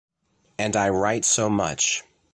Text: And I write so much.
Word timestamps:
And 0.57 0.75
I 0.75 0.89
write 0.89 1.25
so 1.25 1.47
much. 1.47 2.03